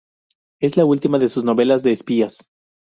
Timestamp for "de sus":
1.19-1.43